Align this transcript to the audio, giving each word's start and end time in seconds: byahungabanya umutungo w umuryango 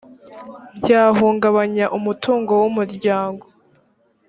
byahungabanya 0.77 1.85
umutungo 1.97 2.51
w 2.61 2.63
umuryango 2.71 3.45